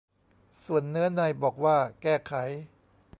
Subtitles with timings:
[0.65, 2.33] ส่วนเนื้อในบอกว่า "แก้ไข"